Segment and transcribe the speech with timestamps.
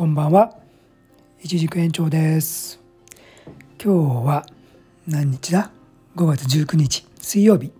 [0.00, 0.56] こんばんは。
[1.42, 2.80] 一軸延長です。
[3.78, 4.46] 今日は
[5.06, 5.70] 何日だ
[6.16, 7.70] ？5月19日水曜日。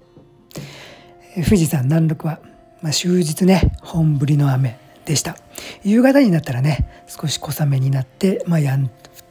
[1.43, 2.41] 富士山南麓は、
[2.83, 5.39] まあ、終日ね本降りの雨でした。
[5.83, 8.91] 夕方になったらね少し小雨になって、まあ、やん降っ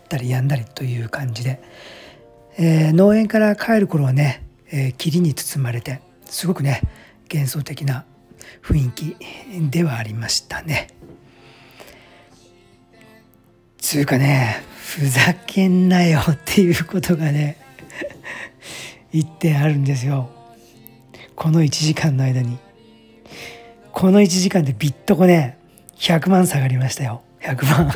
[0.09, 1.61] たりやんだりという感じで、
[2.57, 6.81] えー、農園から帰る頃はね、えー、霧に包まれてすごくね
[7.31, 8.05] 幻想的な
[8.63, 9.15] 雰囲気
[9.69, 10.98] ではありましたね。
[13.89, 17.57] つうかねふざけんなよっていうことがね
[19.11, 20.30] 一点あるんですよ。
[21.35, 22.59] この1時間の間に。
[23.91, 25.57] この1時間でビットコね
[25.97, 27.91] 100万下がりましたよ100万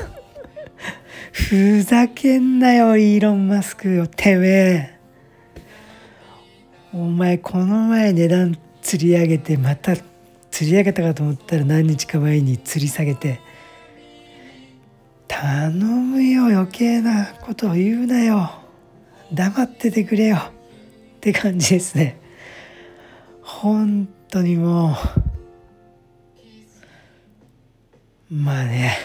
[1.32, 5.00] ふざけんなよイーロン・マスクよてめえ
[6.92, 9.96] お前この前値段釣り上げてまた
[10.50, 13.40] 釣り上げたかと思ったら何日か前に釣り下げて
[15.28, 18.52] 頼むよ余計なことを言うなよ。
[19.34, 20.38] 黙っててくれよ。
[20.38, 22.20] って感じですね。
[23.42, 24.96] 本当にも
[28.32, 28.34] う。
[28.34, 28.98] まあね。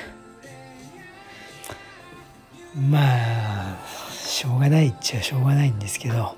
[2.75, 3.79] まあ
[4.13, 6.37] しょうがないっちゃしょうがないんですけど。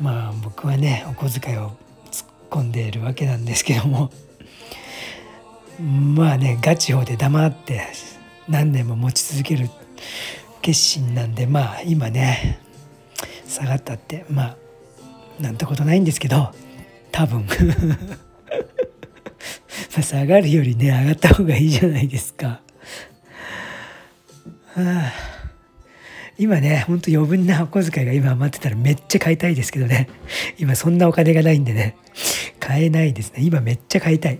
[0.00, 1.72] まあ僕はねお小遣いを
[2.10, 4.10] 突っ込んでいるわけなんですけども。
[5.80, 7.86] まあねガチ法で黙って
[8.50, 9.70] 何年も持ち続ける
[10.60, 12.58] 決心なんでまあ今ね
[13.46, 14.56] 下がったってまあ
[15.40, 16.52] なんてことないんですけど
[17.12, 17.46] 多分。
[19.96, 22.46] ま下がるよりね上がった方がいいじゃないですか。
[22.46, 22.60] は
[24.76, 25.12] あ。
[26.38, 30.08] 今ねほんと余分なお小遣いが今余ってたらめっちゃ買いたいですけどね。
[30.58, 31.96] 今そんなお金がないんでね。
[32.58, 33.42] 買えないですね。
[33.42, 34.38] 今めっちゃ買いたい。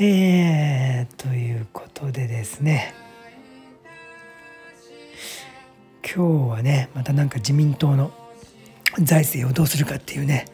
[0.00, 2.94] えー、ということでですね。
[6.04, 8.12] 今日はねまたなんか自民党の
[9.00, 10.44] 財政をどうするかっていうね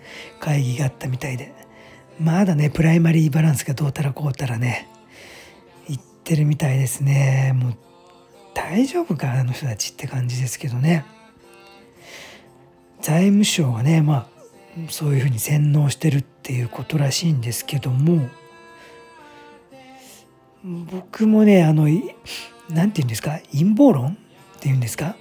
[0.41, 1.53] 会議があったみたいで。
[2.19, 4.89] まだねプライマリーバランスがどうたらこうたらね
[5.89, 7.53] 言ってるみたいですね。
[7.55, 7.77] もう
[8.55, 11.05] 大丈夫かあの人たちって感じですけどね。
[13.03, 14.27] 財務省はねまあ
[14.89, 18.27] そういうふうに洗脳してるっていうことらしいんですけども
[20.65, 21.85] 僕もねあの
[22.71, 23.39] 何て言うんですか？
[23.53, 24.17] 陰謀論
[24.57, 25.15] っていうんですか？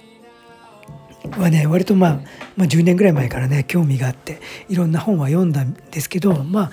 [1.38, 2.20] はね割とまあ、
[2.56, 6.70] まあ、10年ぐらい前からね興味があっていろんな本は読んだんですけどまあ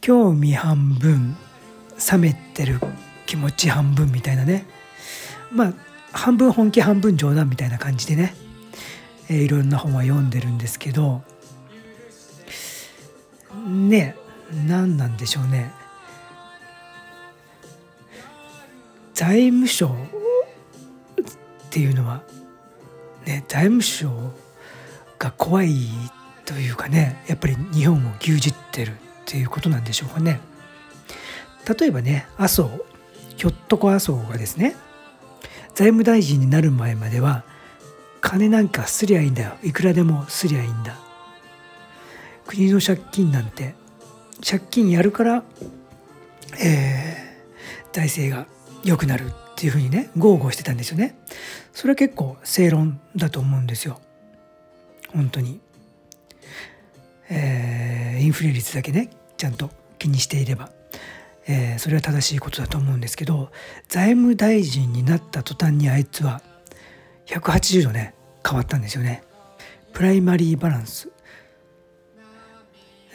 [0.00, 1.36] 興味半分
[2.12, 2.80] 冷めてる
[3.26, 4.66] 気持ち半分みたいなね
[5.52, 5.72] まあ
[6.12, 8.34] 半分本気半分冗談みたいな感じでね、
[9.28, 11.22] えー、いろんな本は読んでるんですけど
[13.66, 14.16] ね
[14.66, 15.72] 何なんでしょうね。
[19.16, 19.92] 財務省っ
[21.70, 22.22] ていうのは
[23.24, 24.10] ね財務省
[25.18, 25.88] が怖い
[26.44, 28.94] というかねやっぱり日本を牛耳ってるっ
[29.24, 30.38] ていうことなんでしょうかね。
[31.78, 32.68] 例えばね麻生
[33.38, 34.76] ひょっとこ麻生がですね
[35.74, 37.42] 財務大臣になる前までは
[38.20, 39.54] 金なんかすりゃいいんだよ。
[39.62, 40.94] いくらでもすりゃいいんだ。
[42.46, 43.74] 国の借金なんて
[44.46, 45.42] 借金やるから、
[46.62, 48.46] えー、財政が
[48.86, 51.18] 良くなるっていうふうにね豪語してたんですよね。
[51.72, 54.00] それは結構正論だと思うんですよ。
[55.12, 55.60] 本当に。
[57.28, 60.70] えー、インフレ率だけねちゃんと気にしていれば。
[61.48, 63.52] えー、それは正しいことだと思うんですけど
[63.88, 66.42] 財務大臣になった途端にあいつは
[67.26, 68.14] 180度ね
[68.44, 69.22] 変わったんですよね。
[69.92, 71.10] プライマリーバランス、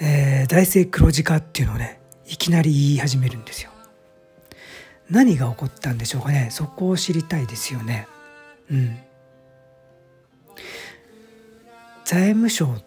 [0.01, 3.71] えー、財政黒字化っていうのをねいきなり言い始めるんですよ。
[5.11, 8.07] 何が起こったんでしょうかねそこを知りたいですよね。
[8.71, 8.97] うん。
[12.05, 12.83] 財務省っ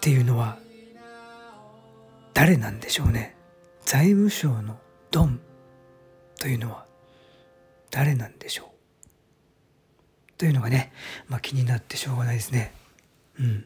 [0.00, 0.58] ていうのは
[2.32, 3.34] 誰なんでしょうね
[3.84, 4.76] 財務省の
[5.10, 5.40] ドン
[6.38, 6.84] というのは
[7.90, 10.92] 誰なんでしょうというのがね、
[11.28, 12.72] まあ、気になってしょうがないですね。
[13.38, 13.64] うん。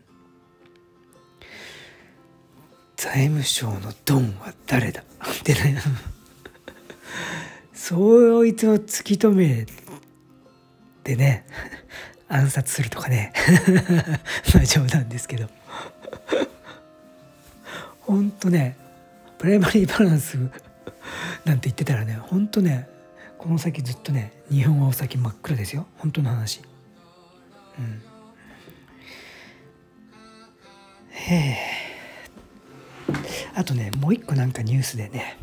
[2.97, 5.81] 財務省のドンは誰だってね
[7.89, 9.65] そいつを突き止め
[11.03, 11.47] てね
[12.29, 13.33] 暗殺するとかね
[14.55, 15.49] まあ冗談ですけど。
[18.01, 18.77] ほんとね
[19.39, 20.37] プライマリーバランス
[21.47, 22.87] なんて言ってたらねほんとね
[23.39, 25.87] この先ずっとね日本はお先真っ暗ですよ。
[25.97, 26.61] 本当の話。
[27.79, 28.03] うん。
[31.09, 31.57] へえ。
[33.55, 35.39] あとねもう一個なんかニュースでね。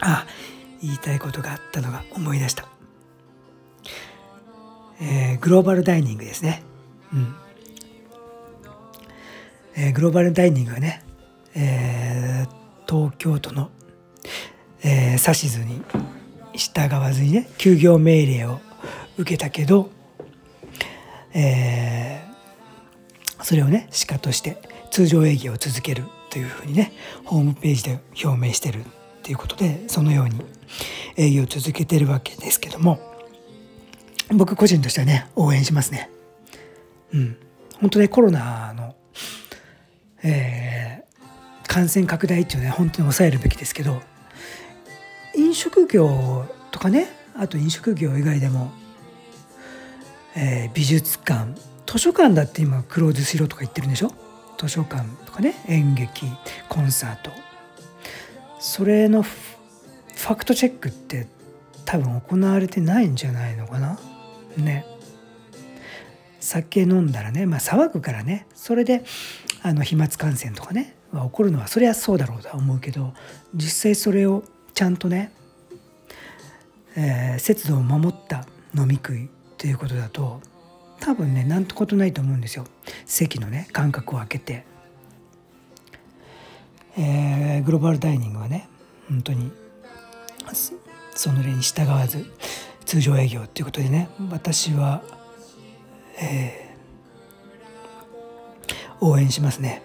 [0.00, 0.26] あ
[0.82, 2.66] 言いたいことがあったのが思い出した、
[5.00, 6.62] えー、グローバルダイニングですね。
[7.12, 7.34] うん。
[9.76, 11.04] えー、グローバルダイニングはね、
[11.54, 13.70] えー、東京都の、
[14.82, 15.82] えー、指図に
[16.54, 18.60] 従わずにね休業命令を
[19.16, 19.90] 受けたけど、
[21.34, 24.58] えー、それをね鹿として
[24.90, 26.92] 通常営業を続けるというふうにね
[27.24, 28.84] ホームページで表明してる。
[29.20, 30.40] っていうことでそのように
[31.16, 32.98] 営業を続けてるわけですけども
[34.34, 36.10] 僕個人としてはね応援しますね。
[37.12, 37.36] うん、
[37.80, 38.94] 本当ねコロナの、
[40.22, 44.00] えー、感染拡大っていうのは、ね、本当に抑えるべきですけど
[45.36, 48.72] 飲食業とかねあと飲食業以外でも、
[50.36, 54.12] えー、美術館図書館だって今クローズしろとか言ってるんでしょ？
[54.56, 56.26] 図書館とかね演劇
[56.68, 57.49] コンサート。
[58.60, 61.26] それのファクトチェックって
[61.86, 63.98] 多分行われてないんじゃないのかな？
[64.56, 64.84] ね。
[66.38, 68.46] 酒飲んだらね、まあ、騒ぐからね。
[68.54, 69.02] それで
[69.62, 73.12] あの飛沫感染とかね、まあ、起こるのはそりゃそうだろうとは思うけど
[73.54, 75.32] 実際それをちゃんとね、
[76.96, 79.28] えー、節度を守った飲み食い
[79.58, 80.40] ということだと
[81.00, 82.66] 多分ねなんとことないと思うんですよ。
[83.06, 84.64] 席のね間隔を空けて、
[86.96, 88.68] えー、グローバルダイニングはね
[89.08, 89.50] 本当に
[91.14, 92.26] その例に従わず
[92.84, 95.02] 通常営業っていうことでね私は、
[96.20, 99.82] えー、応援しますね、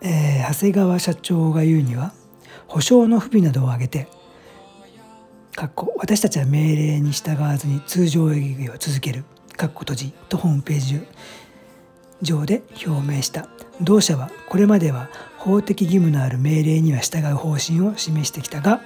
[0.00, 2.12] えー、長谷川社長が言うには
[2.66, 4.08] 保証の不備などを挙げて
[5.96, 9.24] 私たちは命令に従わずに通常営業を続ける
[9.56, 11.00] 閉じとホームページ
[12.22, 13.48] 上で表明した。
[13.80, 18.80] 同社はこれまでは法的義務のある命令には従う方針を示してきたが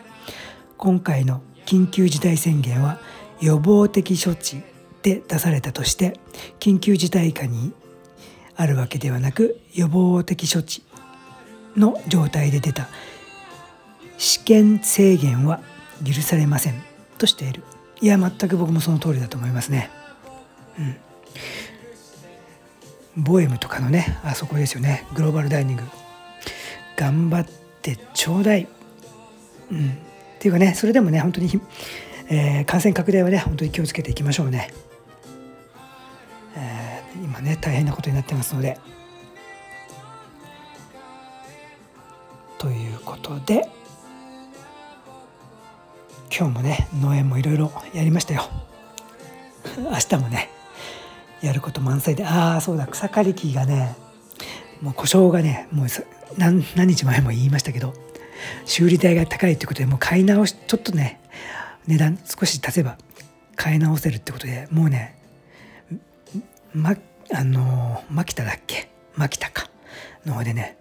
[0.77, 2.99] 今回の緊急事態宣言は
[3.41, 4.63] 予防的処置
[5.03, 6.19] で出されたとして
[6.59, 7.73] 緊急事態下に
[8.57, 10.83] あるわけではなく予防的処置
[11.77, 12.89] の状態で出た。
[14.19, 15.61] 試験制限は
[16.05, 16.83] 許されません
[17.17, 17.63] としている。
[18.03, 19.91] いや全く僕もその通りだと思いますね。
[20.79, 20.97] うん。
[23.23, 25.07] ボエムとかのねあそこですよね。
[25.15, 25.83] グローバルダイニング。
[26.97, 27.53] 頑張っ
[27.83, 28.69] てちょうだい。
[29.71, 29.91] うん。
[29.91, 29.93] っ
[30.39, 31.61] ていうかねそれでもね本当に、
[32.29, 34.73] えー、感染拡大はね本当に気をつけていきましょうね、
[36.57, 38.79] えー、今ね大変なことになってますので。
[42.59, 43.69] ということで
[46.37, 48.49] 今日もね農園もいろいろやりましたよ。
[49.77, 50.51] 明日もね
[51.43, 53.97] やること満載でああそうだ草刈り機がね
[54.81, 55.87] もう故障がねもう
[56.39, 57.95] 何日前も言いましたけど
[58.65, 61.21] 修理代が高いということでもう買い直しちょっとね
[61.87, 62.99] 値段少し足せば
[63.57, 65.19] 買い直せるってことでもうね
[66.73, 66.97] ま
[67.33, 68.89] あのマキタだっけ？
[69.17, 69.69] マキタか。
[70.27, 70.77] の方でね、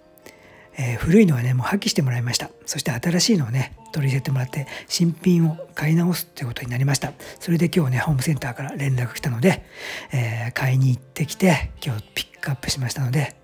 [0.81, 2.49] えー、古いのはねもう破棄してもらいました。
[2.65, 7.11] そして新しいのをね取り入れてもらって新品を買い直すっていうことになりました。
[7.39, 9.65] それで今日ねホームセンターから連絡来たので、
[10.13, 13.35] えー、買いに行ってきて今日ピックアップしましたので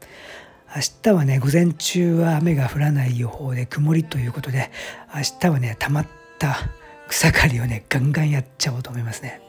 [0.73, 4.71] 明日はね午前中は雨が降らない予報で曇りということで
[5.13, 6.07] 明日はねたまっ
[6.39, 6.57] た
[7.09, 9.41] 草刈りをねガンガンやっちゃおうと思いますね。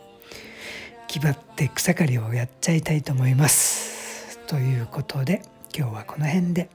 [1.09, 4.39] 気張って草刈りをやっちゃいたいと思います。
[4.47, 5.43] ということで
[5.77, 6.69] 今日はこの辺で、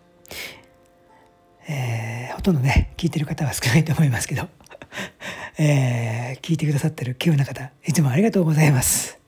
[1.68, 4.48] えー、ほとんどね聞いてる方は少ないと思いますけど、
[5.58, 9.20] えー、聞いてくださってる急な方いつもありがとうございます。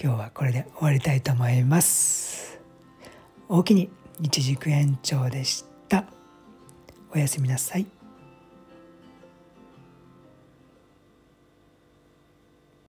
[0.00, 2.60] 今日はこれで終わりたいと思います。
[3.48, 6.04] おおきに日軸延長でした。
[7.12, 7.97] おやすみなさい。